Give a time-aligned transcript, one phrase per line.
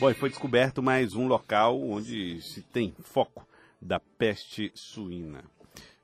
[0.00, 3.44] Bom, e foi descoberto mais um local onde se tem foco
[3.82, 5.42] da peste suína,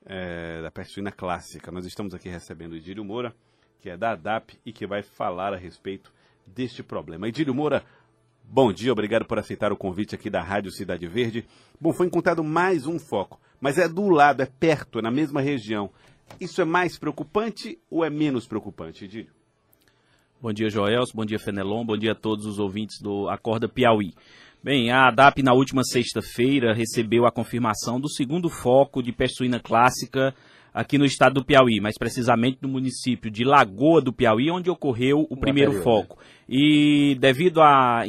[0.05, 1.71] é, da peste suína clássica.
[1.71, 3.33] Nós estamos aqui recebendo o Idílio Moura,
[3.79, 6.11] que é da ADAP e que vai falar a respeito
[6.45, 7.29] deste problema.
[7.29, 7.85] Idílio Moura,
[8.43, 11.47] bom dia, obrigado por aceitar o convite aqui da Rádio Cidade Verde.
[11.79, 15.39] Bom, foi encontrado mais um foco, mas é do lado, é perto, é na mesma
[15.39, 15.89] região.
[16.37, 19.31] Isso é mais preocupante ou é menos preocupante, Idílio?
[20.45, 21.11] Bom dia, Joelso.
[21.15, 21.83] Bom dia, Fenelon.
[21.83, 24.13] Bom dia a todos os ouvintes do Acorda Piauí.
[24.63, 30.35] Bem, a ADAP na última sexta-feira recebeu a confirmação do segundo foco de peste clássica
[30.71, 35.25] aqui no estado do Piauí, mais precisamente no município de Lagoa do Piauí, onde ocorreu
[35.31, 36.19] o primeiro foco.
[36.19, 36.25] Né?
[36.47, 38.01] E devido à,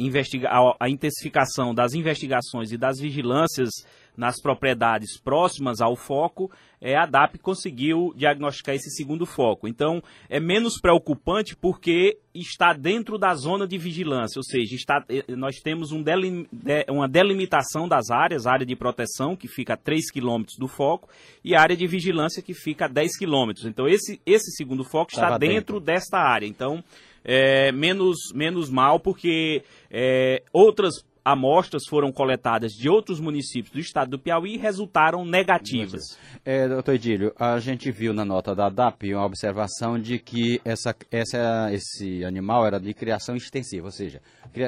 [0.79, 3.69] à intensificação das investigações e das vigilâncias
[4.17, 9.67] nas propriedades próximas ao foco, é, a DAP conseguiu diagnosticar esse segundo foco.
[9.67, 15.23] Então, é menos preocupante porque está dentro da zona de vigilância, ou seja, está, eh,
[15.35, 19.77] nós temos um delim, de, uma delimitação das áreas, área de proteção, que fica a
[19.77, 21.09] 3 quilômetros do foco,
[21.43, 23.65] e área de vigilância, que fica a 10 quilômetros.
[23.65, 26.45] Então, esse, esse segundo foco está dentro, dentro desta área.
[26.45, 26.83] Então,
[27.23, 34.11] é, menos, menos mal, porque é, outras amostras foram coletadas de outros municípios do estado
[34.11, 36.17] do Piauí e resultaram negativas.
[36.45, 40.95] É, doutor Edílio, a gente viu na nota da DAP uma observação de que essa,
[41.11, 44.21] essa, esse animal era de criação extensiva, ou seja,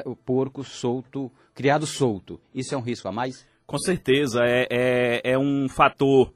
[0.05, 2.39] o porco solto, criado solto.
[2.53, 3.47] Isso é um risco a mais?
[3.65, 6.33] Com certeza, é, é, é um fator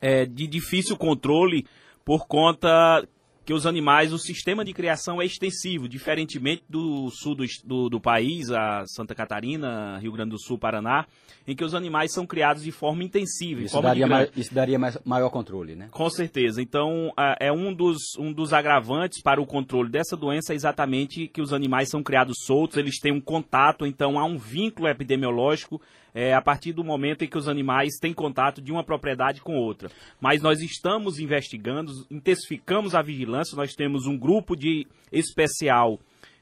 [0.00, 1.66] é, de difícil controle
[2.04, 3.04] por conta
[3.44, 8.00] que os animais, o sistema de criação é extensivo, diferentemente do sul do, do, do,
[8.00, 11.06] país, a Santa Catarina, Rio Grande do Sul, Paraná,
[11.46, 13.62] em que os animais são criados de forma intensiva.
[13.62, 15.88] Isso, forma daria, mais, isso daria mais, maior controle, né?
[15.90, 16.62] Com certeza.
[16.62, 21.40] Então, é um dos, um dos agravantes para o controle dessa doença é exatamente que
[21.40, 25.80] os animais são criados soltos, eles têm um contato, então há um vínculo epidemiológico
[26.14, 29.56] é, a partir do momento em que os animais têm contato de uma propriedade com
[29.56, 29.90] outra.
[30.20, 35.98] Mas nós estamos investigando, intensificamos a vigilância, nós temos um grupo de especial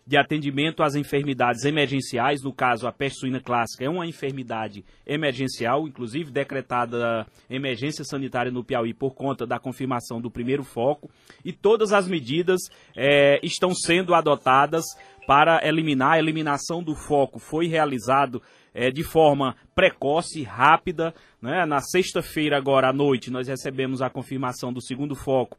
[0.08, 5.86] de atendimento às enfermidades emergenciais, no caso a peste suína clássica é uma enfermidade emergencial,
[5.86, 11.10] inclusive decretada emergência sanitária no Piauí por conta da confirmação do primeiro foco,
[11.44, 12.58] e todas as medidas
[12.96, 14.82] é, estão sendo adotadas
[15.26, 16.12] para eliminar.
[16.12, 18.40] A eliminação do foco foi realizado
[18.78, 21.12] é, de forma precoce, rápida.
[21.42, 21.66] Né?
[21.66, 25.58] Na sexta-feira, agora à noite, nós recebemos a confirmação do segundo foco.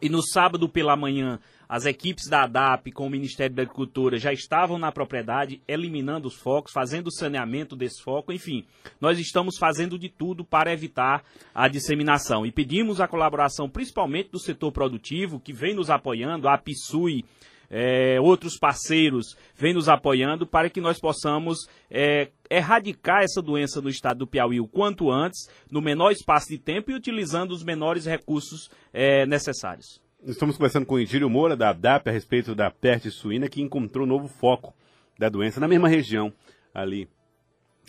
[0.00, 1.38] E no sábado pela manhã,
[1.68, 6.36] as equipes da ADAP com o Ministério da Agricultura já estavam na propriedade, eliminando os
[6.36, 8.32] focos, fazendo o saneamento desse foco.
[8.32, 8.64] Enfim,
[8.98, 11.22] nós estamos fazendo de tudo para evitar
[11.54, 12.46] a disseminação.
[12.46, 17.24] E pedimos a colaboração principalmente do setor produtivo, que vem nos apoiando, a PISUI,
[17.70, 23.88] é, outros parceiros vêm nos apoiando para que nós possamos é, erradicar essa doença no
[23.88, 28.06] estado do Piauí o quanto antes, no menor espaço de tempo e utilizando os menores
[28.06, 30.00] recursos é, necessários.
[30.24, 34.04] Estamos conversando com o Egílio Moura, da ADAP, a respeito da peste suína, que encontrou
[34.04, 34.74] um novo foco
[35.16, 36.32] da doença na mesma região,
[36.74, 37.08] ali,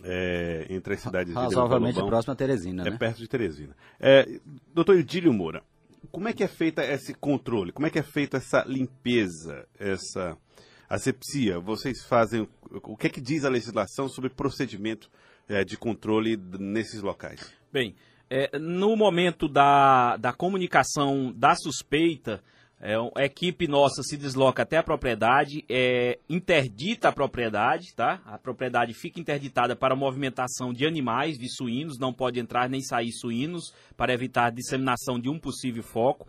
[0.04, 2.98] é, entre as cidades Razoavelmente de próximo a Teresina, é né?
[2.98, 3.76] perto de Teresina.
[4.00, 4.28] É,
[4.74, 5.64] doutor Edílio Moura,
[6.12, 7.72] como é que é feita esse controle?
[7.72, 10.38] Como é que é feita essa limpeza, essa
[10.88, 11.60] asepsia?
[11.60, 12.48] Vocês fazem.
[12.84, 15.10] O que é que diz a legislação sobre procedimento
[15.48, 17.54] é, de controle nesses locais?
[17.72, 17.96] Bem,
[18.30, 22.44] é, no momento da, da comunicação da suspeita,
[22.82, 28.22] é, a equipe nossa se desloca até a propriedade, é, interdita a propriedade, tá?
[28.26, 33.12] A propriedade fica interditada para movimentação de animais, de suínos, não pode entrar nem sair
[33.12, 36.26] suínos para evitar disseminação de um possível foco.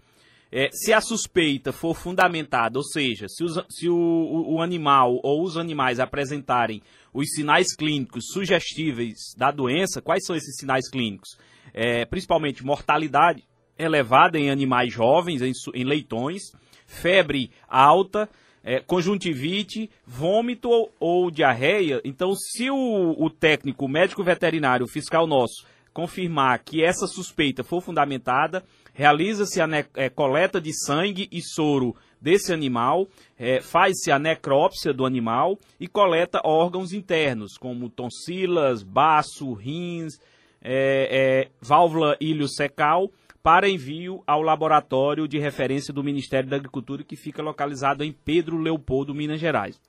[0.52, 5.20] É, se a suspeita for fundamentada, ou seja, se, os, se o, o, o, animal
[5.22, 6.82] ou os animais apresentarem
[7.14, 11.38] os sinais clínicos sugestíveis da doença, quais são esses sinais clínicos?
[11.72, 13.44] É, principalmente mortalidade,
[13.82, 16.52] elevada em animais jovens, em, em leitões,
[16.86, 18.28] febre alta,
[18.62, 22.00] é, conjuntivite, vômito ou, ou, diarreia.
[22.04, 27.64] Então, se o, o técnico, o médico veterinário, o fiscal nosso, confirmar que essa suspeita
[27.64, 28.62] for fundamentada,
[28.92, 35.06] realiza-se a é, coleta de sangue e soro desse animal, é, faz-se a necrópsia do
[35.06, 40.20] animal e coleta órgãos internos, como tonsilas, baço, rins,
[40.62, 43.10] é, é válvula ilho-secal
[43.42, 48.58] para envio ao laboratório de referência do Ministério da Agricultura, que fica localizado em Pedro
[48.58, 49.80] Leopoldo, Minas Gerais.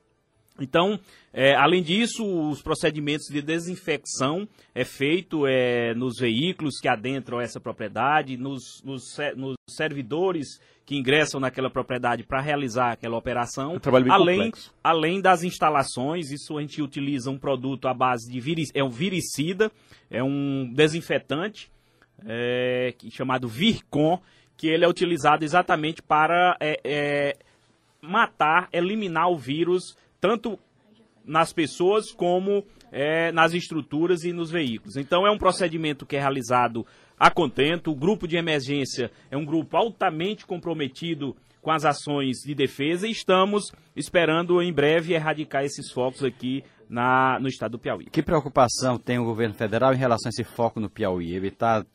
[0.59, 0.99] Então,
[1.33, 7.59] é, além disso, os procedimentos de desinfecção é feito é, nos veículos que adentram essa
[7.59, 13.75] propriedade, nos, nos, nos servidores que ingressam naquela propriedade para realizar aquela operação.
[13.75, 14.73] É trabalho bem além, complexo.
[14.83, 18.89] além das instalações, isso a gente utiliza um produto à base de viri, é um
[18.89, 19.71] viricida,
[20.09, 21.71] é um desinfetante
[22.25, 24.21] é, chamado Vircon,
[24.57, 27.37] que ele é utilizado exatamente para é, é,
[28.01, 30.59] matar, eliminar o vírus, tanto
[31.25, 34.97] nas pessoas como é, nas estruturas e nos veículos.
[34.97, 36.85] Então é um procedimento que é realizado
[37.17, 37.91] a contento.
[37.91, 43.11] O grupo de emergência é um grupo altamente comprometido com as ações de defesa e
[43.11, 48.05] estamos esperando em breve erradicar esses focos aqui na, no estado do Piauí.
[48.05, 51.33] Que preocupação tem o governo federal em relação a esse foco no Piauí?
[51.33, 51.85] Ele está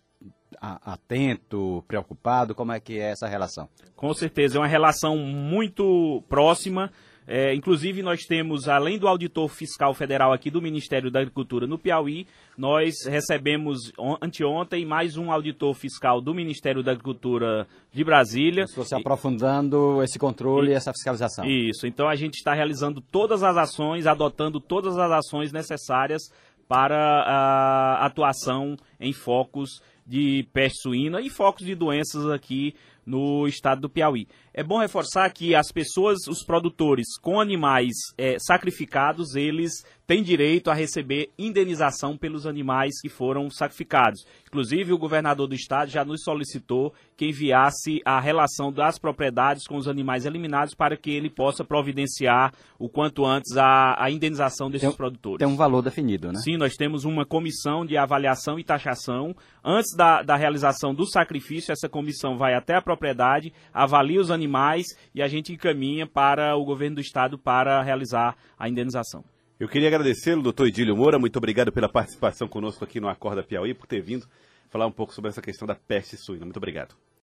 [0.85, 2.55] atento, preocupado?
[2.55, 3.69] Como é que é essa relação?
[3.95, 6.91] Com certeza, é uma relação muito próxima.
[7.29, 11.77] É, inclusive, nós temos, além do auditor fiscal federal aqui do Ministério da Agricultura no
[11.77, 12.25] Piauí,
[12.57, 18.63] nós recebemos on- anteontem mais um auditor fiscal do Ministério da Agricultura de Brasília.
[18.63, 21.45] Estou se aprofundando esse controle e essa fiscalização.
[21.45, 26.23] Isso, então a gente está realizando todas as ações, adotando todas as ações necessárias
[26.69, 32.75] para a atuação em focos de peste suína e focos de doenças aqui
[33.07, 34.27] no estado do Piauí.
[34.53, 40.71] É bom reforçar que as pessoas, os produtores com animais eh, sacrificados, eles têm direito
[40.71, 44.27] a receber indenização pelos animais que foram sacrificados.
[44.57, 49.77] Inclusive, o governador do estado já nos solicitou que enviasse a relação das propriedades com
[49.77, 54.89] os animais eliminados para que ele possa providenciar o quanto antes a, a indenização desses
[54.89, 55.41] Tem- produtores.
[55.41, 56.41] Tem um valor definido, né?
[56.41, 59.37] Sim, nós temos uma comissão de avaliação e taxação.
[59.63, 64.87] Antes da, da realização do sacrifício, essa comissão vai até a propriedade, avalia os animais
[65.15, 69.23] e a gente encaminha para o governo do estado para realizar a indenização.
[69.59, 73.73] Eu queria agradecê-lo, doutor Idílio Moura, muito obrigado pela participação conosco aqui no Acorda Piauí,
[73.73, 74.27] por ter vindo
[74.71, 76.45] falar um pouco sobre essa questão da peste suína.
[76.45, 76.97] Muito obrigado.